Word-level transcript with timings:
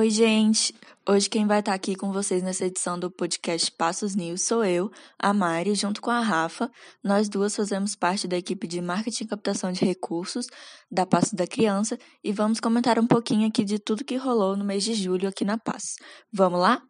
Oi, 0.00 0.08
gente! 0.08 0.74
Hoje 1.06 1.28
quem 1.28 1.46
vai 1.46 1.60
estar 1.60 1.74
aqui 1.74 1.94
com 1.94 2.10
vocês 2.10 2.42
nessa 2.42 2.64
edição 2.64 2.98
do 2.98 3.10
podcast 3.10 3.70
Passos 3.72 4.16
News 4.16 4.40
sou 4.40 4.64
eu, 4.64 4.90
a 5.18 5.34
Mari, 5.34 5.74
junto 5.74 6.00
com 6.00 6.10
a 6.10 6.20
Rafa. 6.20 6.70
Nós 7.04 7.28
duas 7.28 7.54
fazemos 7.54 7.94
parte 7.94 8.26
da 8.26 8.38
equipe 8.38 8.66
de 8.66 8.80
marketing 8.80 9.24
e 9.24 9.26
captação 9.26 9.70
de 9.70 9.84
recursos 9.84 10.46
da 10.90 11.04
Passos 11.04 11.34
da 11.34 11.46
Criança 11.46 11.98
e 12.24 12.32
vamos 12.32 12.60
comentar 12.60 12.98
um 12.98 13.06
pouquinho 13.06 13.46
aqui 13.46 13.62
de 13.62 13.78
tudo 13.78 14.02
que 14.02 14.16
rolou 14.16 14.56
no 14.56 14.64
mês 14.64 14.84
de 14.84 14.94
julho 14.94 15.28
aqui 15.28 15.44
na 15.44 15.58
Passos. 15.58 15.96
Vamos 16.32 16.60
lá? 16.60 16.82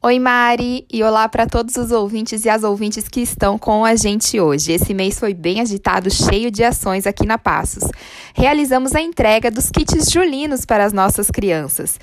Oi, 0.00 0.20
Mari, 0.20 0.86
e 0.92 1.02
olá 1.02 1.28
para 1.28 1.44
todos 1.44 1.74
os 1.74 1.90
ouvintes 1.90 2.44
e 2.44 2.48
as 2.48 2.62
ouvintes 2.62 3.08
que 3.08 3.20
estão 3.20 3.58
com 3.58 3.84
a 3.84 3.96
gente 3.96 4.38
hoje. 4.38 4.70
Esse 4.70 4.94
mês 4.94 5.18
foi 5.18 5.34
bem 5.34 5.60
agitado, 5.60 6.08
cheio 6.08 6.52
de 6.52 6.62
ações 6.62 7.04
aqui 7.04 7.26
na 7.26 7.36
Passos. 7.36 7.82
Realizamos 8.32 8.94
a 8.94 9.00
entrega 9.00 9.50
dos 9.50 9.70
kits 9.70 10.08
julinos 10.08 10.64
para 10.64 10.84
as 10.84 10.92
nossas 10.92 11.32
crianças 11.32 11.98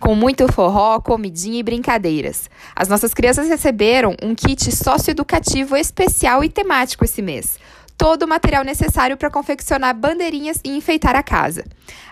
com 0.00 0.14
muito 0.14 0.50
forró, 0.52 1.00
comidinha 1.00 1.60
e 1.60 1.62
brincadeiras. 1.62 2.50
As 2.74 2.88
nossas 2.88 3.14
crianças 3.14 3.48
receberam 3.48 4.14
um 4.22 4.34
kit 4.34 4.70
socioeducativo 4.74 5.76
especial 5.76 6.44
e 6.44 6.48
temático 6.48 7.04
esse 7.04 7.22
mês 7.22 7.58
todo 7.96 8.24
o 8.24 8.28
material 8.28 8.64
necessário 8.64 9.16
para 9.16 9.30
confeccionar 9.30 9.94
bandeirinhas 9.94 10.58
e 10.64 10.70
enfeitar 10.76 11.16
a 11.16 11.22
casa. 11.22 11.64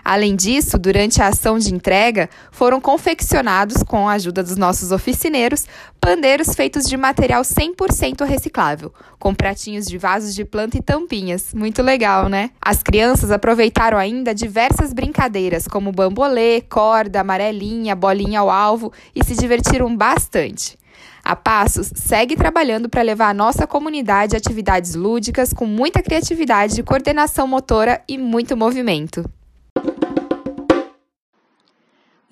Além 0.03 0.35
disso, 0.35 0.77
durante 0.77 1.21
a 1.21 1.27
ação 1.27 1.57
de 1.57 1.73
entrega, 1.73 2.29
foram 2.51 2.81
confeccionados, 2.81 3.83
com 3.83 4.07
a 4.07 4.13
ajuda 4.13 4.43
dos 4.43 4.57
nossos 4.57 4.91
oficineiros, 4.91 5.65
pandeiros 5.99 6.53
feitos 6.55 6.85
de 6.85 6.97
material 6.97 7.41
100% 7.41 8.25
reciclável, 8.25 8.93
com 9.17 9.33
pratinhos 9.33 9.85
de 9.85 9.97
vasos 9.97 10.35
de 10.35 10.43
planta 10.43 10.77
e 10.77 10.81
tampinhas. 10.81 11.53
Muito 11.53 11.81
legal, 11.81 12.27
né? 12.27 12.49
As 12.61 12.83
crianças 12.83 13.31
aproveitaram 13.31 13.97
ainda 13.97 14.35
diversas 14.35 14.93
brincadeiras, 14.93 15.67
como 15.67 15.91
bambolê, 15.91 16.61
corda, 16.61 17.21
amarelinha, 17.21 17.95
bolinha 17.95 18.41
ao 18.41 18.49
alvo 18.49 18.91
e 19.15 19.23
se 19.23 19.35
divertiram 19.35 19.95
bastante. 19.95 20.77
A 21.23 21.35
Passos 21.35 21.91
segue 21.95 22.35
trabalhando 22.35 22.89
para 22.89 23.01
levar 23.01 23.29
a 23.29 23.33
nossa 23.33 23.65
comunidade 23.65 24.35
a 24.35 24.37
atividades 24.37 24.95
lúdicas 24.95 25.53
com 25.53 25.65
muita 25.65 26.01
criatividade, 26.01 26.83
coordenação 26.83 27.47
motora 27.47 28.03
e 28.07 28.17
muito 28.17 28.57
movimento. 28.57 29.23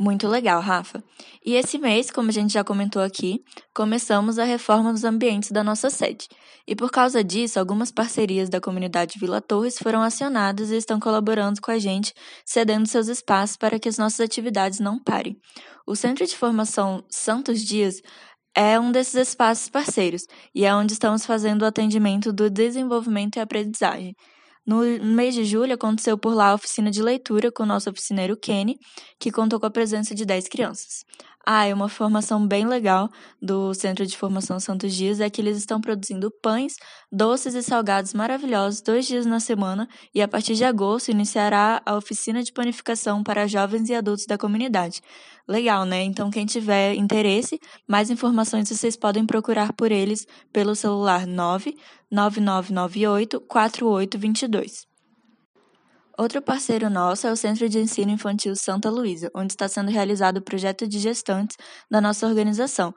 Muito 0.02 0.28
legal, 0.28 0.60
Rafa. 0.62 1.04
E 1.46 1.54
esse 1.54 1.78
mês, 1.78 2.10
como 2.10 2.30
a 2.30 2.34
gente 2.34 2.54
já 2.54 2.64
comentou 2.64 3.04
aqui, 3.04 3.46
começamos 3.72 4.40
a 4.40 4.44
reforma 4.44 4.92
dos 4.92 5.04
ambientes 5.04 5.52
da 5.52 5.64
nossa 5.64 5.92
sede. 5.92 6.28
E 6.68 6.76
por 6.76 6.90
causa 6.90 7.24
disso, 7.24 7.60
algumas 7.60 7.92
parcerias 7.92 8.50
da 8.50 8.60
comunidade 8.60 9.20
Vila 9.20 9.40
Torres 9.40 9.78
foram 9.78 10.02
acionadas 10.02 10.72
e 10.72 10.78
estão 10.78 11.00
colaborando 11.00 11.62
com 11.62 11.70
a 11.70 11.78
gente, 11.78 12.16
cedendo 12.44 12.88
seus 12.88 13.08
espaços 13.08 13.58
para 13.58 13.78
que 13.78 13.88
as 13.88 14.00
nossas 14.00 14.22
atividades 14.22 14.80
não 14.80 14.98
parem. 14.98 15.40
O 15.86 15.96
Centro 15.96 16.26
de 16.26 16.36
Formação 16.36 17.04
Santos 17.08 17.62
Dias 17.62 18.02
é 18.56 18.80
um 18.80 18.92
desses 18.92 19.16
espaços 19.16 19.70
parceiros 19.70 20.26
e 20.54 20.66
é 20.66 20.76
onde 20.76 20.94
estamos 20.94 21.26
fazendo 21.26 21.62
o 21.62 21.66
atendimento 21.66 22.34
do 22.34 22.50
desenvolvimento 22.50 23.38
e 23.38 23.40
aprendizagem. 23.40 24.16
No 24.66 24.82
mês 25.04 25.34
de 25.34 25.44
julho, 25.44 25.74
aconteceu 25.74 26.18
por 26.18 26.34
lá 26.36 26.50
a 26.50 26.54
oficina 26.54 26.92
de 26.92 27.02
leitura 27.02 27.52
com 27.52 27.64
o 27.64 27.66
nosso 27.66 27.90
oficineiro 27.90 28.38
Kenny, 28.38 28.78
que 29.20 29.32
contou 29.32 29.60
com 29.60 29.66
a 29.66 29.72
presença 29.72 30.14
de 30.14 30.24
10 30.24 30.48
crianças. 30.48 31.04
Ah, 31.46 31.68
e 31.68 31.74
uma 31.74 31.90
formação 31.90 32.46
bem 32.46 32.68
legal 32.68 33.10
do 33.42 33.74
Centro 33.74 34.06
de 34.06 34.16
Formação 34.16 34.60
Santos 34.60 34.94
Dias 34.94 35.20
é 35.20 35.28
que 35.30 35.42
eles 35.42 35.58
estão 35.58 35.82
produzindo 35.82 36.30
pães, 36.30 36.76
doces 37.12 37.56
e 37.56 37.64
salgados 37.64 38.14
maravilhosos 38.14 38.80
dois 38.82 39.08
dias 39.08 39.26
na 39.26 39.40
semana 39.40 39.90
e 40.14 40.22
a 40.22 40.28
partir 40.28 40.54
de 40.54 40.64
agosto 40.64 41.10
iniciará 41.10 41.82
a 41.84 41.96
oficina 41.96 42.44
de 42.44 42.54
panificação 42.54 43.24
para 43.24 43.48
jovens 43.48 43.90
e 43.90 43.96
adultos 43.96 44.28
da 44.28 44.38
comunidade. 44.38 45.02
Legal, 45.48 45.84
né? 45.84 46.04
Então, 46.04 46.30
quem 46.30 46.46
tiver 46.46 46.94
interesse, 46.94 47.60
mais 47.88 48.12
informações 48.12 48.70
vocês 48.70 48.96
podem 48.96 49.26
procurar 49.26 49.74
por 49.74 49.92
eles 49.92 50.28
pelo 50.54 50.76
celular 50.76 51.26
99998 51.26 53.42
4822. 53.42 54.91
Outro 56.22 56.40
parceiro 56.40 56.88
nosso 56.88 57.26
é 57.26 57.32
o 57.32 57.36
Centro 57.36 57.68
de 57.68 57.80
Ensino 57.80 58.12
Infantil 58.12 58.56
Santa 58.56 58.92
Luísa, 58.92 59.32
onde 59.34 59.54
está 59.54 59.68
sendo 59.68 59.90
realizado 59.90 60.38
o 60.38 60.42
projeto 60.44 60.88
de 60.88 61.00
gestantes 61.00 61.58
da 61.90 62.00
nossa 62.00 62.28
organização, 62.28 62.94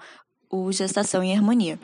o 0.52 0.70
Gestação 0.70 1.22
em 1.22 1.34
Harmonia. 1.34 1.80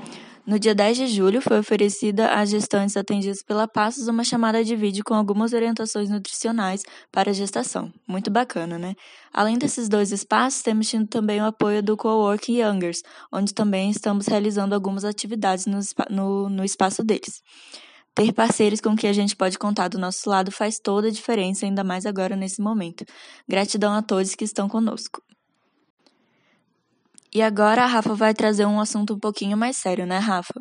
No 0.47 0.59
dia 0.59 0.75
10 0.75 0.99
de 0.99 1.07
julho, 1.07 1.41
foi 1.41 1.59
oferecida 1.59 2.29
às 2.35 2.51
gestantes 2.51 2.95
atendidas 2.95 3.43
pela 3.43 3.67
Passos 3.67 4.07
uma 4.07 4.23
chamada 4.23 4.63
de 4.63 4.77
vídeo 4.77 5.03
com 5.03 5.15
algumas 5.15 5.55
orientações 5.55 6.11
nutricionais 6.11 6.83
para 7.11 7.31
a 7.31 7.33
gestação. 7.33 7.91
Muito 8.07 8.31
bacana, 8.31 8.79
né? 8.79 8.95
Além 9.33 9.57
desses 9.57 9.89
dois 9.89 10.13
espaços, 10.13 10.61
temos 10.61 10.91
tido 10.91 11.07
também 11.07 11.41
o 11.41 11.47
apoio 11.47 11.83
do 11.83 11.97
Coworking 11.97 12.61
Youngers, 12.61 13.01
onde 13.33 13.55
também 13.55 13.91
estamos 13.91 14.27
realizando 14.27 14.75
algumas 14.75 15.07
atividades 15.07 15.65
no, 15.65 15.81
no, 16.11 16.51
no 16.51 16.65
espaço 16.67 17.03
deles. 17.03 17.41
Ter 18.15 18.33
parceiros 18.33 18.81
com 18.81 18.97
quem 18.97 19.09
a 19.09 19.13
gente 19.13 19.37
pode 19.37 19.59
contar 19.59 19.89
do 19.89 19.99
nosso 19.99 20.29
lado 20.29 20.51
faz 20.51 20.79
toda 20.79 21.09
a 21.09 21.11
diferença, 21.11 21.65
ainda 21.65 21.85
mais 21.85 22.05
agora 22.05 22.37
nesse 22.37 22.61
momento. 22.61 23.05
Gratidão 23.49 23.95
a 23.95 24.03
todos 24.03 24.35
que 24.35 24.45
estão 24.45 24.69
conosco. 24.69 25.23
E 27.33 27.41
agora 27.41 27.85
a 27.85 27.87
Rafa 27.87 28.15
vai 28.15 28.35
trazer 28.35 28.67
um 28.67 28.81
assunto 28.81 29.15
um 29.15 29.19
pouquinho 29.19 29.57
mais 29.57 29.77
sério, 29.77 30.05
né, 30.05 30.19
Rafa? 30.19 30.61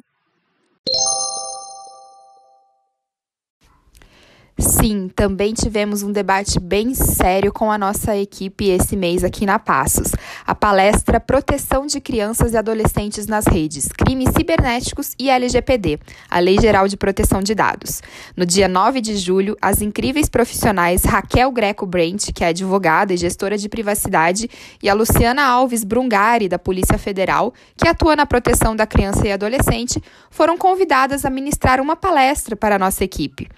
Sim, 4.82 5.10
também 5.14 5.54
tivemos 5.54 6.04
um 6.04 6.12
debate 6.12 6.58
bem 6.58 6.94
sério 6.94 7.52
com 7.52 7.70
a 7.70 7.78
nossa 7.78 8.16
equipe 8.16 8.70
esse 8.70 8.96
mês 8.96 9.26
aqui 9.26 9.46
na 9.46 9.60
Passos. 9.60 10.14
A 10.48 10.56
palestra 10.56 11.20
Proteção 11.20 11.86
de 11.86 12.00
Crianças 12.00 12.54
e 12.54 12.58
Adolescentes 12.58 13.28
nas 13.28 13.46
Redes, 13.46 13.90
Crimes 13.90 14.30
Cibernéticos 14.30 15.16
e 15.20 15.30
LGPD, 15.30 16.00
a 16.30 16.40
Lei 16.40 16.58
Geral 16.62 16.88
de 16.88 16.96
Proteção 16.96 17.42
de 17.42 17.54
Dados. 17.54 18.02
No 18.38 18.46
dia 18.46 18.70
9 18.70 19.02
de 19.02 19.18
julho, 19.18 19.58
as 19.62 19.82
incríveis 19.82 20.30
profissionais 20.30 21.04
Raquel 21.04 21.52
Greco 21.52 21.86
Brent, 21.86 22.32
que 22.34 22.46
é 22.46 22.48
advogada 22.48 23.14
e 23.14 23.18
gestora 23.18 23.58
de 23.58 23.68
privacidade, 23.68 24.50
e 24.82 24.88
a 24.88 24.94
Luciana 24.94 25.44
Alves 25.44 25.84
Brungari, 25.84 26.48
da 26.48 26.58
Polícia 26.58 26.98
Federal, 26.98 27.54
que 27.76 27.88
atua 27.88 28.16
na 28.16 28.26
proteção 28.26 28.78
da 28.78 28.88
criança 28.88 29.28
e 29.28 29.32
adolescente, 29.34 30.02
foram 30.32 30.58
convidadas 30.58 31.26
a 31.26 31.30
ministrar 31.30 31.82
uma 31.82 31.98
palestra 31.98 32.56
para 32.56 32.76
a 32.76 32.80
nossa 32.80 33.04
equipe. 33.04 33.50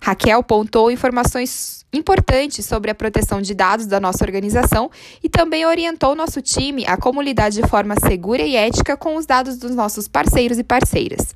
Raquel 0.00 0.42
apontou 0.70 0.90
informações 0.90 1.79
importantes 1.92 2.64
sobre 2.66 2.90
a 2.90 2.94
proteção 2.94 3.40
de 3.40 3.54
dados 3.54 3.86
da 3.86 3.98
nossa 3.98 4.24
organização 4.24 4.90
e 5.22 5.28
também 5.28 5.66
orientou 5.66 6.14
nosso 6.14 6.40
time 6.40 6.84
a 6.86 6.96
como 6.96 7.20
lidar 7.20 7.50
de 7.50 7.62
forma 7.62 7.94
segura 7.98 8.42
e 8.42 8.56
ética 8.56 8.96
com 8.96 9.16
os 9.16 9.26
dados 9.26 9.56
dos 9.56 9.74
nossos 9.74 10.06
parceiros 10.06 10.58
e 10.58 10.64
parceiras. 10.64 11.34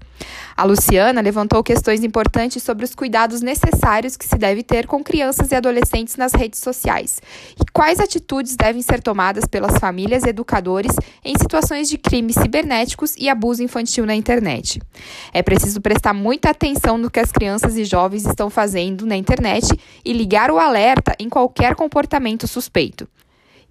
A 0.56 0.64
Luciana 0.64 1.20
levantou 1.20 1.62
questões 1.64 2.04
importantes 2.04 2.62
sobre 2.62 2.84
os 2.84 2.94
cuidados 2.94 3.40
necessários 3.40 4.16
que 4.16 4.24
se 4.24 4.36
deve 4.36 4.62
ter 4.62 4.86
com 4.86 5.02
crianças 5.02 5.50
e 5.50 5.54
adolescentes 5.54 6.16
nas 6.16 6.32
redes 6.32 6.60
sociais 6.60 7.20
e 7.60 7.64
quais 7.72 7.98
atitudes 7.98 8.54
devem 8.54 8.80
ser 8.80 9.02
tomadas 9.02 9.46
pelas 9.46 9.76
famílias 9.78 10.22
e 10.22 10.28
educadores 10.28 10.94
em 11.24 11.36
situações 11.36 11.88
de 11.88 11.98
crimes 11.98 12.36
cibernéticos 12.36 13.16
e 13.18 13.28
abuso 13.28 13.62
infantil 13.62 14.06
na 14.06 14.14
internet. 14.14 14.80
É 15.32 15.42
preciso 15.42 15.80
prestar 15.80 16.14
muita 16.14 16.50
atenção 16.50 16.96
no 16.96 17.10
que 17.10 17.18
as 17.18 17.32
crianças 17.32 17.76
e 17.76 17.84
jovens 17.84 18.24
estão 18.24 18.48
fazendo 18.48 19.04
na 19.04 19.16
internet 19.16 19.66
e 20.04 20.12
ligar 20.12 20.43
o 20.52 20.58
alerta 20.58 21.14
em 21.18 21.28
qualquer 21.28 21.74
comportamento 21.74 22.46
suspeito. 22.46 23.08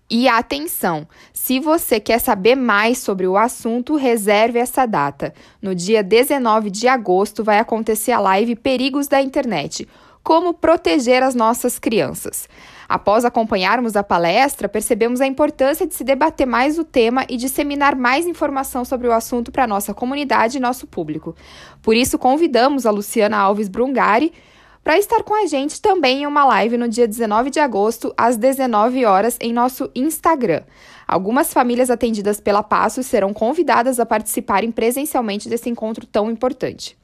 E 0.09 0.27
atenção, 0.27 1.07
se 1.31 1.59
você 1.59 1.99
quer 1.99 2.19
saber 2.19 2.55
mais 2.55 2.99
sobre 2.99 3.25
o 3.25 3.37
assunto, 3.37 3.95
reserve 3.95 4.59
essa 4.59 4.85
data. 4.85 5.33
No 5.61 5.73
dia 5.73 6.03
19 6.03 6.69
de 6.69 6.87
agosto 6.87 7.43
vai 7.43 7.57
acontecer 7.57 8.11
a 8.11 8.19
live 8.19 8.55
Perigos 8.55 9.07
da 9.07 9.21
Internet. 9.21 9.87
Como 10.21 10.53
proteger 10.53 11.23
as 11.23 11.33
nossas 11.33 11.79
crianças. 11.79 12.47
Após 12.87 13.25
acompanharmos 13.25 13.95
a 13.95 14.03
palestra, 14.03 14.69
percebemos 14.69 15.19
a 15.19 15.25
importância 15.25 15.87
de 15.87 15.95
se 15.95 16.03
debater 16.03 16.45
mais 16.45 16.77
o 16.77 16.83
tema 16.83 17.25
e 17.27 17.35
disseminar 17.35 17.95
mais 17.95 18.27
informação 18.27 18.85
sobre 18.85 19.07
o 19.07 19.11
assunto 19.11 19.51
para 19.51 19.65
nossa 19.65 19.93
comunidade 19.93 20.57
e 20.57 20.61
nosso 20.61 20.85
público. 20.85 21.35
Por 21.81 21.95
isso, 21.95 22.19
convidamos 22.19 22.85
a 22.85 22.91
Luciana 22.91 23.37
Alves 23.37 23.67
Brungari, 23.67 24.31
para 24.83 24.99
estar 24.99 25.23
com 25.23 25.33
a 25.33 25.45
gente 25.45 25.81
também 25.81 26.23
em 26.23 26.27
uma 26.27 26.43
live 26.43 26.77
no 26.77 26.89
dia 26.89 27.07
19 27.07 27.49
de 27.49 27.59
agosto, 27.59 28.13
às 28.17 28.35
19 28.35 29.05
horas, 29.05 29.37
em 29.39 29.53
nosso 29.53 29.89
Instagram. 29.95 30.63
Algumas 31.07 31.53
famílias 31.53 31.89
atendidas 31.89 32.41
pela 32.41 32.61
Passo 32.61 33.01
serão 33.01 33.33
convidadas 33.33 33.99
a 33.99 34.05
participarem 34.05 34.71
presencialmente 34.71 35.47
desse 35.47 35.69
encontro 35.69 36.05
tão 36.05 36.29
importante. 36.29 36.97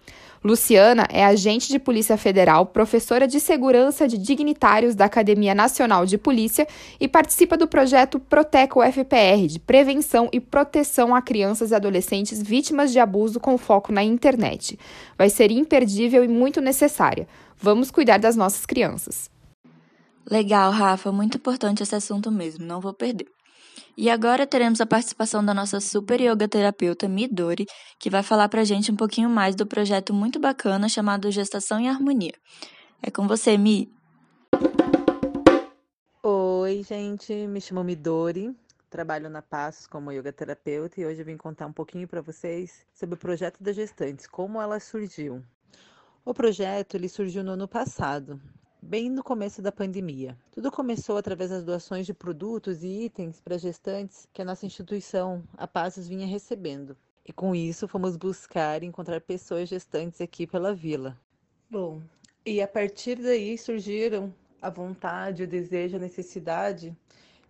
Luciana 0.43 1.05
é 1.11 1.25
agente 1.25 1.67
de 1.67 1.77
Polícia 1.77 2.17
Federal, 2.17 2.65
professora 2.65 3.27
de 3.27 3.39
segurança 3.39 4.07
de 4.07 4.17
dignitários 4.17 4.95
da 4.95 5.05
Academia 5.05 5.53
Nacional 5.53 6.05
de 6.05 6.17
Polícia 6.17 6.65
e 6.99 7.07
participa 7.07 7.57
do 7.57 7.67
projeto 7.67 8.19
Proteco 8.19 8.81
FPR, 8.81 9.47
de 9.47 9.59
prevenção 9.59 10.29
e 10.31 10.39
proteção 10.39 11.13
a 11.13 11.21
crianças 11.21 11.71
e 11.71 11.75
adolescentes 11.75 12.41
vítimas 12.41 12.91
de 12.91 12.99
abuso 12.99 13.39
com 13.39 13.57
foco 13.57 13.91
na 13.91 14.01
internet. 14.01 14.79
Vai 15.17 15.29
ser 15.29 15.51
imperdível 15.51 16.23
e 16.23 16.27
muito 16.27 16.61
necessária. 16.61 17.27
Vamos 17.57 17.91
cuidar 17.91 18.17
das 18.17 18.37
nossas 18.37 18.65
crianças. 18.65 19.29
Legal, 20.29 20.71
Rafa, 20.71 21.11
muito 21.11 21.37
importante 21.37 21.83
esse 21.83 21.95
assunto 21.95 22.31
mesmo, 22.31 22.65
não 22.65 22.79
vou 22.79 22.93
perder. 22.93 23.27
E 24.01 24.09
agora 24.09 24.47
teremos 24.47 24.79
a 24.79 24.85
participação 24.85 25.43
da 25.43 25.53
nossa 25.53 25.81
super 25.81 26.21
yoga 26.21 26.47
terapeuta 26.47 27.05
Midori, 27.05 27.65
que 27.99 28.09
vai 28.09 28.23
falar 28.23 28.47
pra 28.47 28.63
gente 28.63 28.89
um 28.89 28.95
pouquinho 28.95 29.29
mais 29.29 29.57
do 29.57 29.67
projeto 29.67 30.13
muito 30.13 30.39
bacana 30.39 30.87
chamado 30.87 31.29
Gestação 31.29 31.81
em 31.81 31.89
Harmonia. 31.89 32.31
É 33.03 33.11
com 33.11 33.27
você, 33.27 33.57
Mi. 33.57 33.91
Oi, 36.23 36.81
gente, 36.81 37.33
me 37.45 37.59
chamo 37.59 37.83
Midori, 37.83 38.55
trabalho 38.89 39.29
na 39.29 39.41
Passos 39.41 39.85
como 39.85 40.13
yoga 40.13 40.31
terapeuta 40.31 41.01
e 41.01 41.05
hoje 41.05 41.19
eu 41.19 41.25
vim 41.25 41.35
contar 41.35 41.65
um 41.65 41.73
pouquinho 41.73 42.07
para 42.07 42.21
vocês 42.21 42.87
sobre 42.93 43.15
o 43.15 43.17
projeto 43.17 43.61
das 43.61 43.75
gestantes, 43.75 44.25
como 44.25 44.61
ela 44.61 44.79
surgiu. 44.79 45.43
O 46.23 46.33
projeto 46.33 46.95
ele 46.95 47.09
surgiu 47.09 47.43
no 47.43 47.51
ano 47.51 47.67
passado, 47.67 48.39
bem 48.81 49.09
no 49.09 49.23
começo 49.23 49.61
da 49.61 49.71
pandemia. 49.71 50.37
Tudo 50.51 50.71
começou 50.71 51.17
através 51.17 51.49
das 51.49 51.63
doações 51.63 52.05
de 52.05 52.13
produtos 52.13 52.83
e 52.83 53.05
itens 53.05 53.41
para 53.41 53.57
gestantes 53.57 54.27
que 54.33 54.41
a 54.41 54.45
nossa 54.45 54.65
instituição, 54.65 55.43
a 55.57 55.67
Passos, 55.67 56.07
vinha 56.07 56.25
recebendo. 56.25 56.95
E 57.25 57.33
com 57.33 57.53
isso 57.53 57.87
fomos 57.87 58.15
buscar 58.15 58.81
encontrar 58.83 59.21
pessoas 59.21 59.69
gestantes 59.69 60.21
aqui 60.21 60.47
pela 60.47 60.73
vila. 60.73 61.17
Bom, 61.69 62.01
e 62.45 62.61
a 62.61 62.67
partir 62.67 63.15
daí 63.15 63.57
surgiram 63.57 64.33
a 64.61 64.69
vontade, 64.69 65.43
o 65.43 65.47
desejo, 65.47 65.97
a 65.97 65.99
necessidade 65.99 66.95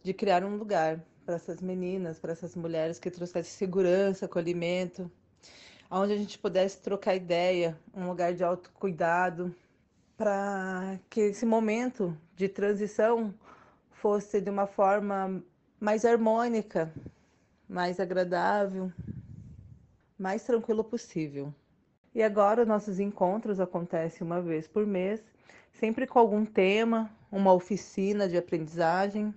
de 0.03 0.13
criar 0.13 0.43
um 0.43 0.57
lugar 0.57 1.01
para 1.25 1.35
essas 1.35 1.61
meninas, 1.61 2.19
para 2.19 2.31
essas 2.31 2.55
mulheres 2.55 2.99
que 2.99 3.09
trouxessem 3.09 3.51
segurança, 3.51 4.25
acolhimento, 4.25 5.09
onde 5.89 6.13
a 6.13 6.17
gente 6.17 6.37
pudesse 6.37 6.79
trocar 6.81 7.15
ideia, 7.15 7.79
um 7.95 8.07
lugar 8.07 8.33
de 8.33 8.43
autocuidado, 8.43 9.55
para 10.19 10.99
que 11.09 11.21
esse 11.21 11.45
momento 11.45 12.13
de 12.35 12.49
transição 12.49 13.33
fosse 13.89 14.41
de 14.41 14.49
uma 14.49 14.67
forma 14.67 15.41
mais 15.79 16.03
harmônica, 16.03 16.93
mais 17.69 18.01
agradável, 18.01 18.91
mais 20.17 20.43
tranquilo 20.43 20.83
possível. 20.83 21.55
E 22.13 22.21
agora 22.21 22.65
nossos 22.65 22.99
encontros 22.99 23.61
acontecem 23.61 24.27
uma 24.27 24.41
vez 24.41 24.67
por 24.67 24.85
mês, 24.85 25.23
sempre 25.71 26.05
com 26.05 26.19
algum 26.19 26.45
tema, 26.45 27.09
uma 27.31 27.53
oficina 27.53 28.27
de 28.27 28.35
aprendizagem, 28.35 29.33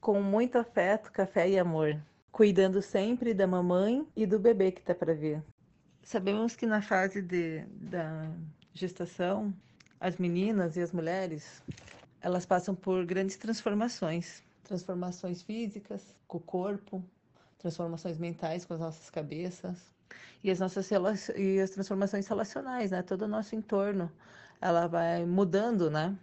com 0.00 0.20
muito 0.20 0.58
afeto, 0.58 1.12
café 1.12 1.48
e 1.48 1.56
amor, 1.56 1.96
cuidando 2.32 2.82
sempre 2.82 3.32
da 3.32 3.46
mamãe 3.46 4.04
e 4.16 4.26
do 4.26 4.40
bebê 4.40 4.72
que 4.72 4.80
está 4.80 4.92
para 4.92 5.14
vir. 5.14 5.40
Sabemos 6.02 6.56
que 6.56 6.66
na 6.66 6.82
fase 6.82 7.22
de, 7.22 7.60
da 7.80 8.28
gestação, 8.74 9.54
as 10.00 10.16
meninas 10.16 10.76
e 10.76 10.80
as 10.80 10.92
mulheres, 10.92 11.62
elas 12.22 12.46
passam 12.46 12.74
por 12.74 13.04
grandes 13.04 13.36
transformações, 13.36 14.42
transformações 14.64 15.42
físicas 15.42 16.16
com 16.26 16.38
o 16.38 16.40
corpo, 16.40 17.04
transformações 17.58 18.16
mentais 18.16 18.64
com 18.64 18.72
as 18.72 18.80
nossas 18.80 19.10
cabeças 19.10 19.76
e 20.42 20.50
as 20.50 20.58
nossas 20.58 20.90
e 21.36 21.60
as 21.60 21.70
transformações 21.70 22.26
relacionais, 22.26 22.90
né? 22.90 23.02
Todo 23.02 23.22
o 23.22 23.28
nosso 23.28 23.54
entorno, 23.54 24.10
ela 24.58 24.86
vai 24.86 25.26
mudando, 25.26 25.90
né? 25.90 26.16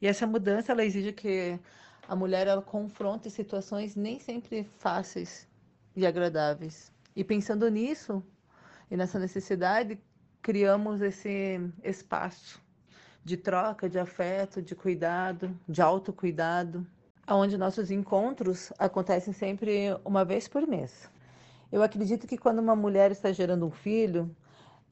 E 0.00 0.06
essa 0.06 0.26
mudança 0.26 0.70
ela 0.70 0.84
exige 0.84 1.12
que 1.12 1.58
a 2.06 2.14
mulher 2.14 2.46
ela 2.46 2.62
confronte 2.62 3.28
situações 3.28 3.96
nem 3.96 4.20
sempre 4.20 4.64
fáceis 4.78 5.48
e 5.96 6.06
agradáveis. 6.06 6.92
E 7.16 7.24
pensando 7.24 7.68
nisso, 7.68 8.22
e 8.88 8.96
nessa 8.96 9.18
necessidade, 9.18 9.98
criamos 10.40 11.00
esse 11.02 11.60
espaço 11.82 12.60
de 13.24 13.36
troca, 13.36 13.88
de 13.88 13.98
afeto, 13.98 14.62
de 14.62 14.74
cuidado, 14.74 15.56
de 15.68 15.82
autocuidado, 15.82 16.86
onde 17.28 17.56
nossos 17.56 17.90
encontros 17.90 18.72
acontecem 18.78 19.32
sempre 19.32 19.96
uma 20.04 20.24
vez 20.24 20.48
por 20.48 20.66
mês. 20.66 21.10
Eu 21.70 21.82
acredito 21.82 22.26
que 22.26 22.38
quando 22.38 22.58
uma 22.58 22.74
mulher 22.74 23.10
está 23.10 23.30
gerando 23.32 23.66
um 23.66 23.70
filho, 23.70 24.34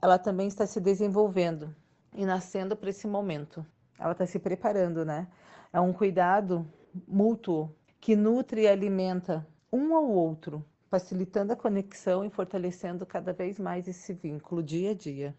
ela 0.01 0.19
também 0.19 0.47
está 0.47 0.67
se 0.67 0.81
desenvolvendo 0.81 1.75
e 2.15 2.25
nascendo 2.25 2.77
para 2.77 2.91
esse 2.91 3.07
momento. 3.07 3.67
Ela 3.99 4.13
está 4.13 4.27
se 4.27 4.39
preparando, 4.39 5.05
né? 5.05 5.27
É 5.73 5.81
um 5.81 5.93
cuidado 5.93 6.67
mútuo 7.07 7.75
que 8.01 8.15
nutre 8.15 8.63
e 8.63 8.69
alimenta 8.69 9.47
um 9.73 9.95
ao 9.95 10.09
outro 10.09 10.65
facilitando 10.89 11.53
a 11.53 11.57
conexão 11.57 12.25
e 12.25 12.31
fortalecendo 12.31 13.05
cada 13.05 13.33
vez 13.33 13.59
mais 13.59 13.87
esse 13.87 14.13
vínculo 14.13 14.63
dia 14.63 14.93
a 14.93 14.95
dia. 14.95 15.37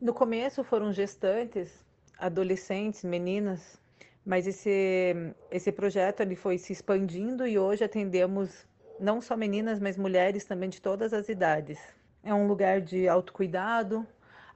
No 0.00 0.12
começo 0.12 0.64
foram 0.64 0.92
gestantes, 0.92 1.84
adolescentes, 2.18 3.04
meninas, 3.04 3.80
mas 4.24 4.46
esse, 4.46 5.14
esse 5.50 5.72
projeto 5.72 6.20
ele 6.20 6.36
foi 6.36 6.58
se 6.58 6.72
expandindo 6.72 7.46
e 7.46 7.58
hoje 7.58 7.84
atendemos 7.84 8.66
não 9.00 9.20
só 9.20 9.36
meninas, 9.36 9.78
mas 9.78 9.96
mulheres 9.96 10.44
também 10.44 10.68
de 10.68 10.82
todas 10.82 11.12
as 11.12 11.28
idades. 11.28 11.78
É 12.22 12.34
um 12.34 12.46
lugar 12.46 12.80
de 12.80 13.08
autocuidado, 13.08 14.06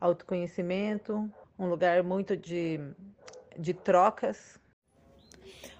autoconhecimento, 0.00 1.31
um 1.59 1.69
lugar 1.69 2.03
muito 2.03 2.37
de, 2.37 2.81
de 3.56 3.73
trocas 3.73 4.61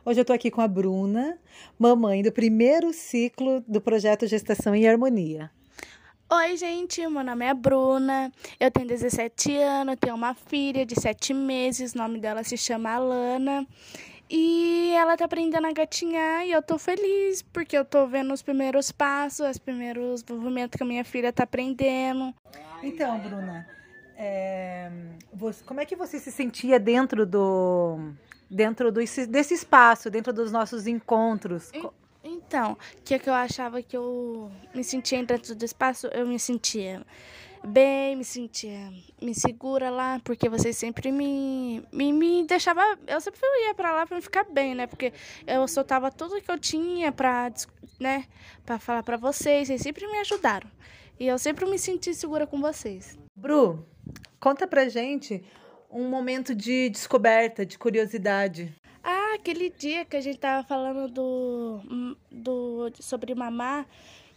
Hoje 0.05 0.19
eu 0.19 0.23
estou 0.23 0.35
aqui 0.35 0.50
com 0.50 0.61
a 0.61 0.67
Bruna, 0.67 1.38
mamãe 1.78 2.25
do 2.25 2.32
primeiro 2.32 2.93
ciclo 2.93 3.62
do 3.69 3.81
projeto 3.81 4.26
Gestação 4.26 4.75
em 4.75 4.88
Harmonia. 4.88 5.49
Oi, 6.34 6.56
gente, 6.56 7.06
meu 7.08 7.23
nome 7.23 7.44
é 7.44 7.52
Bruna, 7.52 8.32
eu 8.58 8.70
tenho 8.70 8.88
17 8.88 9.55
anos, 9.55 9.96
tenho 10.00 10.14
uma 10.14 10.32
filha 10.32 10.87
de 10.87 10.99
7 10.99 11.34
meses, 11.34 11.93
o 11.93 11.99
nome 11.99 12.19
dela 12.19 12.43
se 12.43 12.56
chama 12.56 12.90
Alana. 12.90 13.67
E 14.31 14.94
ela 14.94 15.14
tá 15.14 15.26
aprendendo 15.26 15.67
a 15.67 15.73
gatinhar 15.73 16.46
e 16.46 16.52
eu 16.52 16.62
tô 16.62 16.79
feliz 16.79 17.43
porque 17.43 17.76
eu 17.76 17.84
tô 17.84 18.06
vendo 18.06 18.32
os 18.32 18.40
primeiros 18.40 18.90
passos, 18.90 19.46
os 19.46 19.58
primeiros 19.58 20.25
movimentos 20.25 20.75
que 20.75 20.82
a 20.82 20.87
minha 20.87 21.05
filha 21.05 21.31
tá 21.34 21.43
aprendendo. 21.43 22.35
Então, 22.82 23.19
Bruna, 23.20 23.69
é, 24.17 24.90
você, 25.35 25.62
como 25.64 25.82
é 25.82 25.85
que 25.85 25.94
você 25.94 26.19
se 26.19 26.32
sentia 26.32 26.81
dentro 26.81 27.26
do, 27.26 28.11
dentro 28.50 28.90
do, 28.90 29.00
desse 29.00 29.52
espaço, 29.52 30.08
dentro 30.08 30.32
dos 30.32 30.50
nossos 30.50 30.87
encontros? 30.87 31.69
Então, 31.75 31.93
o 32.60 33.02
que, 33.04 33.14
é 33.14 33.19
que 33.19 33.28
eu 33.28 33.34
achava 33.34 33.82
que 33.82 33.96
eu 33.96 34.50
me 34.75 34.84
sentia 34.84 35.22
dentro 35.25 35.54
do 35.54 35.64
espaço, 35.64 36.06
eu 36.08 36.26
me 36.26 36.38
sentia 36.38 37.04
bem, 37.64 38.16
me 38.16 38.25
sentia 38.25 38.93
me 39.20 39.34
segura 39.34 39.88
lá, 39.88 40.20
porque 40.25 40.49
vocês 40.49 40.76
sempre 40.76 41.12
me, 41.12 41.82
me, 41.92 42.12
me 42.12 42.44
deixava, 42.44 42.82
eu 43.06 43.21
sempre 43.21 43.40
ia 43.66 43.75
para 43.75 43.92
lá 43.92 44.06
para 44.06 44.16
me 44.16 44.23
ficar 44.23 44.44
bem, 44.44 44.75
né? 44.75 44.87
Porque 44.87 45.12
eu 45.47 45.66
soltava 45.68 46.11
tudo 46.11 46.40
que 46.40 46.50
eu 46.50 46.59
tinha 46.59 47.12
para, 47.12 47.52
né, 48.00 48.25
para 48.66 48.78
falar 48.78 49.02
para 49.02 49.16
vocês, 49.16 49.68
vocês 49.68 49.80
sempre 49.80 50.06
me 50.06 50.18
ajudaram. 50.18 50.68
E 51.21 51.26
eu 51.26 51.38
sempre 51.38 51.64
me 51.66 51.78
senti 51.78 52.12
segura 52.14 52.47
com 52.47 52.61
vocês. 52.61 53.16
Bru, 53.37 53.87
conta 54.40 54.66
pra 54.66 54.88
gente 54.88 55.44
um 55.90 56.09
momento 56.09 56.54
de 56.54 56.88
descoberta, 56.88 57.64
de 57.64 57.78
curiosidade? 57.78 58.75
Aquele 59.35 59.71
dia 59.71 60.05
que 60.05 60.17
a 60.17 60.21
gente 60.21 60.39
tava 60.39 60.67
falando 60.67 61.09
do, 61.09 62.17
do 62.31 62.93
sobre 63.01 63.35
mamar, 63.35 63.87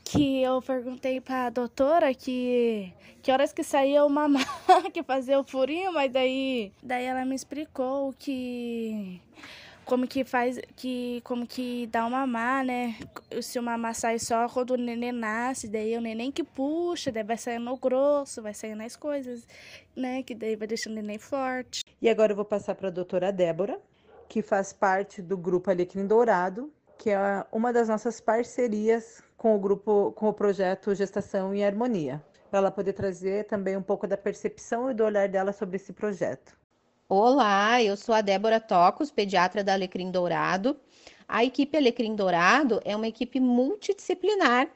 que 0.04 0.42
eu 0.42 0.62
perguntei 0.62 1.20
pra 1.20 1.50
doutora 1.50 2.14
que 2.14 2.94
que 3.22 3.32
horas 3.32 3.52
que 3.52 3.64
saía 3.64 4.06
o 4.06 4.10
mamar, 4.10 4.46
que 4.94 5.02
fazia 5.04 5.40
o 5.40 5.44
furinho, 5.44 5.92
mas 5.94 6.12
daí 6.12 6.72
daí 6.82 7.06
ela 7.06 7.26
me 7.26 7.36
explicou 7.36 8.14
que 8.18 9.20
como 9.86 10.08
que 10.08 10.24
faz, 10.24 10.60
que, 10.76 11.22
como 11.24 11.46
que 11.46 11.88
dá 11.88 12.06
o 12.06 12.10
mamar, 12.10 12.66
né? 12.66 12.96
Se 13.42 13.60
o 13.60 13.64
mamar 13.64 13.94
sai 13.94 14.18
só 14.18 14.50
quando 14.50 14.72
o 14.72 14.78
neném 14.78 15.12
nasce, 15.12 15.68
daí 15.68 15.96
o 15.96 16.02
neném 16.02 16.32
que 16.32 16.44
puxa, 16.44 17.12
daí 17.12 17.24
vai 17.24 17.38
sair 17.38 17.60
no 17.60 17.78
grosso, 17.78 18.42
vai 18.42 18.54
sair 18.54 18.76
nas 18.76 18.96
coisas, 18.96 19.48
né? 19.96 20.24
Que 20.24 20.34
daí 20.34 20.56
vai 20.56 20.68
deixando 20.68 20.94
o 20.94 20.96
neném 20.96 21.20
forte. 21.20 21.84
E 22.02 22.10
agora 22.10 22.32
eu 22.32 22.36
vou 22.36 22.46
passar 22.46 22.74
para 22.76 22.88
a 22.88 22.92
doutora 22.92 23.32
Débora, 23.32 23.80
que 24.28 24.42
faz 24.42 24.74
parte 24.74 25.22
do 25.22 25.38
grupo 25.38 25.70
Alecrim 25.70 26.08
Dourado, 26.08 26.72
que 26.98 27.10
é 27.10 27.46
uma 27.52 27.72
das 27.72 27.88
nossas 27.88 28.20
parcerias 28.20 29.22
com 29.38 29.56
o 29.56 29.60
grupo, 29.60 30.12
com 30.14 30.30
o 30.30 30.34
projeto 30.34 30.96
Gestação 30.96 31.54
em 31.54 31.64
Harmonia, 31.64 32.24
para 32.50 32.60
ela 32.60 32.72
poder 32.72 32.94
trazer 32.94 33.46
também 33.46 33.78
um 33.78 33.82
pouco 33.82 34.08
da 34.08 34.18
percepção 34.18 34.90
e 34.90 34.94
do 34.94 35.04
olhar 35.04 35.28
dela 35.28 35.52
sobre 35.52 35.76
esse 35.76 35.94
projeto. 35.94 36.58
Olá, 37.08 37.84
eu 37.84 37.96
sou 37.96 38.16
a 38.16 38.22
Débora 38.22 38.60
Tocos, 38.60 39.12
pediatra 39.12 39.64
da 39.64 39.74
Alecrim 39.74 40.10
Dourado. 40.10 40.76
A 41.28 41.44
equipe 41.44 41.78
Alecrim 41.78 42.16
Dourado 42.16 42.82
é 42.84 42.96
uma 42.96 43.08
equipe 43.08 43.40
multidisciplinar 43.40 44.68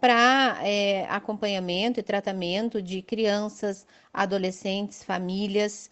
para 0.00 0.58
é, 0.62 1.06
acompanhamento 1.08 2.00
e 2.00 2.02
tratamento 2.02 2.82
de 2.82 3.02
crianças, 3.02 3.86
adolescentes, 4.12 5.04
famílias. 5.04 5.90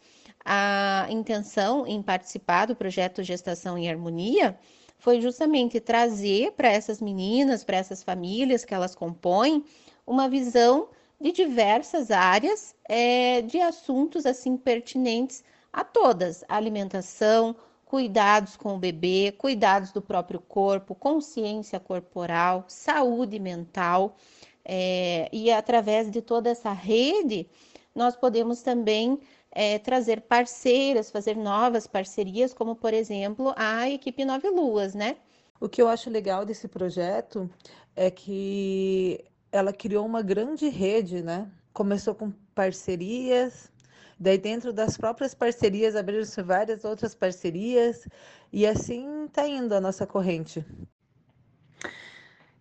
A 0.51 1.07
intenção 1.11 1.87
em 1.87 2.01
participar 2.03 2.65
do 2.65 2.75
projeto 2.75 3.23
Gestação 3.23 3.77
em 3.77 3.91
Harmonia 3.91 4.59
foi 4.99 5.21
justamente 5.21 5.79
trazer 5.79 6.53
para 6.53 6.69
essas 6.69 7.03
meninas, 7.03 7.63
para 7.63 7.77
essas 7.77 8.03
famílias 8.03 8.65
que 8.65 8.73
elas 8.73 8.95
compõem, 8.95 9.63
uma 10.07 10.27
visão 10.27 10.89
de 11.21 11.33
diversas 11.33 12.11
áreas 12.11 12.75
é, 12.89 13.43
de 13.43 13.61
assuntos 13.61 14.25
assim 14.25 14.57
pertinentes 14.57 15.45
a 15.71 15.85
todas: 15.85 16.43
alimentação, 16.49 17.55
cuidados 17.85 18.57
com 18.57 18.75
o 18.75 18.79
bebê, 18.79 19.35
cuidados 19.37 19.93
do 19.93 20.01
próprio 20.01 20.41
corpo, 20.41 20.95
consciência 20.95 21.79
corporal, 21.79 22.65
saúde 22.69 23.39
mental. 23.39 24.17
É, 24.65 25.29
e 25.31 25.53
através 25.53 26.11
de 26.11 26.23
toda 26.23 26.49
essa 26.49 26.73
rede, 26.73 27.47
nós 27.95 28.17
podemos 28.17 28.63
também 28.63 29.21
é, 29.61 29.77
trazer 29.77 30.21
parceiras, 30.21 31.11
fazer 31.11 31.37
novas 31.37 31.85
parcerias, 31.85 32.55
como 32.55 32.77
por 32.77 32.95
exemplo 32.95 33.53
a 33.57 33.91
equipe 33.91 34.25
Nove 34.25 34.49
Luas, 34.49 34.95
né? 34.95 35.17
O 35.61 35.69
que 35.69 35.83
eu 35.83 35.89
acho 35.89 36.09
legal 36.09 36.47
desse 36.47 36.69
projeto 36.69 37.51
é 37.97 38.09
que 38.09 39.25
ela 39.51 39.73
criou 39.73 40.07
uma 40.07 40.23
grande 40.23 40.69
rede, 40.69 41.25
né? 41.25 41.51
Começou 41.73 42.15
com 42.15 42.31
parcerias, 42.55 43.69
daí 44.17 44.39
dentro 44.39 44.73
das 44.73 44.97
próprias 44.97 45.35
parcerias 45.35 45.97
abriram-se 45.97 46.41
várias 46.41 46.85
outras 46.85 47.13
parcerias 47.13 48.07
e 48.53 48.65
assim 48.65 49.25
está 49.25 49.49
indo 49.49 49.75
a 49.75 49.81
nossa 49.81 50.07
corrente. 50.07 50.65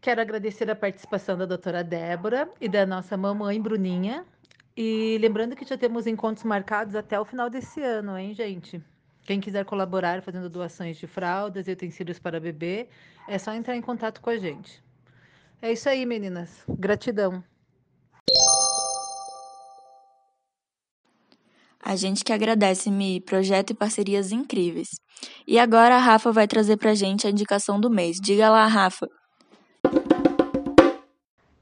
Quero 0.02 0.20
agradecer 0.20 0.68
a 0.72 0.76
participação 0.76 1.38
da 1.38 1.46
doutora 1.46 1.84
Débora 1.84 2.50
e 2.60 2.68
da 2.68 2.88
nossa 2.88 3.16
mamãe 3.16 3.62
Bruninha. 3.62 4.26
E 4.80 5.18
lembrando 5.20 5.56
que 5.56 5.66
já 5.66 5.76
temos 5.76 6.06
encontros 6.06 6.44
marcados 6.44 6.94
até 6.94 7.20
o 7.20 7.26
final 7.26 7.50
desse 7.50 7.82
ano, 7.82 8.16
hein, 8.16 8.36
gente? 8.36 8.80
Quem 9.26 9.42
quiser 9.42 9.66
colaborar 9.66 10.22
fazendo 10.22 10.52
doações 10.52 10.98
de 10.98 11.08
fraldas 11.08 11.68
e 11.68 11.72
utensílios 11.72 12.20
para 12.20 12.40
bebê, 12.40 12.88
é 13.28 13.40
só 13.40 13.52
entrar 13.54 13.76
em 13.76 13.82
contato 13.82 14.22
com 14.22 14.30
a 14.30 14.38
gente. 14.38 14.84
É 15.60 15.72
isso 15.72 15.90
aí, 15.90 16.06
meninas. 16.06 16.64
Gratidão. 16.70 17.44
A 21.84 21.96
gente 21.96 22.24
que 22.24 22.32
agradece, 22.32 22.92
Mi, 22.92 23.20
projeto 23.20 23.72
e 23.72 23.74
parcerias 23.74 24.32
incríveis. 24.32 24.90
E 25.48 25.58
agora 25.58 25.96
a 25.96 26.00
Rafa 26.00 26.32
vai 26.32 26.48
trazer 26.48 26.78
pra 26.78 26.94
gente 26.94 27.26
a 27.26 27.32
indicação 27.32 27.80
do 27.82 27.90
mês. 27.90 28.18
Diga 28.22 28.48
lá, 28.52 28.68
Rafa. 28.68 29.08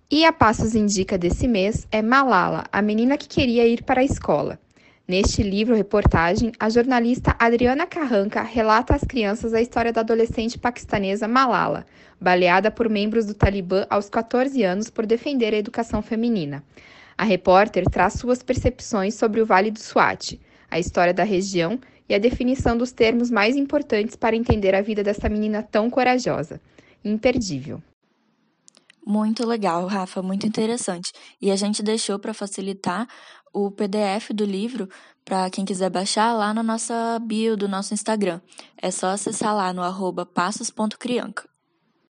E 0.09 0.23
a 0.23 0.31
Passos 0.31 0.75
Indica 0.75 1.17
desse 1.17 1.47
mês 1.47 1.87
é 1.91 1.99
Malala, 1.99 2.65
a 2.71 2.79
menina 2.79 3.17
que 3.17 3.27
queria 3.27 3.65
ir 3.65 3.83
para 3.83 4.01
a 4.01 4.03
escola. 4.03 4.59
Neste 5.07 5.41
livro-reportagem, 5.41 6.51
a 6.59 6.69
jornalista 6.69 7.35
Adriana 7.39 7.87
Carranca 7.87 8.43
relata 8.43 8.93
às 8.93 9.03
crianças 9.03 9.51
a 9.51 9.59
história 9.59 9.91
da 9.91 10.01
adolescente 10.01 10.59
paquistanesa 10.59 11.27
Malala, 11.27 11.87
baleada 12.21 12.69
por 12.69 12.87
membros 12.87 13.25
do 13.25 13.33
Talibã 13.33 13.87
aos 13.89 14.07
14 14.07 14.61
anos 14.61 14.91
por 14.91 15.07
defender 15.07 15.55
a 15.55 15.57
educação 15.57 16.03
feminina. 16.03 16.63
A 17.17 17.23
repórter 17.23 17.85
traz 17.85 18.13
suas 18.13 18.43
percepções 18.43 19.15
sobre 19.15 19.41
o 19.41 19.45
Vale 19.45 19.71
do 19.71 19.79
Swat, 19.79 20.39
a 20.69 20.77
história 20.77 21.15
da 21.15 21.23
região 21.23 21.79
e 22.07 22.13
a 22.13 22.19
definição 22.19 22.77
dos 22.77 22.91
termos 22.91 23.31
mais 23.31 23.55
importantes 23.55 24.15
para 24.15 24.35
entender 24.35 24.75
a 24.75 24.81
vida 24.81 25.01
dessa 25.01 25.27
menina 25.27 25.63
tão 25.63 25.89
corajosa. 25.89 26.61
Imperdível. 27.03 27.81
Muito 29.05 29.45
legal, 29.45 29.85
Rafa, 29.85 30.21
muito 30.21 30.47
interessante. 30.47 31.11
E 31.41 31.51
a 31.51 31.55
gente 31.55 31.83
deixou 31.83 32.17
para 32.17 32.33
facilitar 32.33 33.07
o 33.53 33.69
PDF 33.71 34.31
do 34.33 34.43
livro 34.43 34.89
para 35.23 35.49
quem 35.49 35.63
quiser 35.63 35.89
baixar 35.89 36.33
lá 36.33 36.53
na 36.53 36.63
nossa 36.63 37.19
bio 37.21 37.55
do 37.55 37.67
nosso 37.67 37.93
Instagram. 37.93 38.41
É 38.81 38.89
só 38.91 39.07
acessar 39.09 39.55
lá 39.55 39.71
no 39.71 39.81
arroba 39.81 40.25
passos.crianca. 40.25 41.47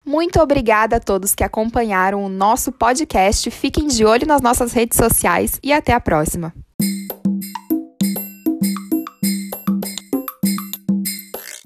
Muito 0.06 0.40
obrigada 0.40 0.98
a 0.98 1.00
todos 1.00 1.34
que 1.34 1.44
acompanharam 1.44 2.24
o 2.24 2.30
nosso 2.30 2.72
podcast. 2.72 3.50
Fiquem 3.50 3.88
de 3.88 4.06
olho 4.06 4.28
nas 4.28 4.42
nossas 4.42 4.74
redes 4.74 4.98
sociais 4.98 5.60
e 5.64 5.72
até 5.72 5.94
a 5.94 6.00
próxima. 6.00 6.54